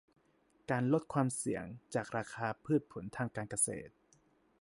[0.69, 3.93] การลดความเสี่ยงจากราคาพืชผลทางการเกษตร